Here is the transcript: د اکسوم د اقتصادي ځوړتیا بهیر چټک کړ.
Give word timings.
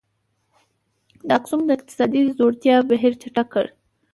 د 1.27 1.29
اکسوم 1.37 1.61
د 1.65 1.69
اقتصادي 1.77 2.21
ځوړتیا 2.37 2.75
بهیر 2.89 3.13
چټک 3.21 3.47
کړ. 3.53 3.65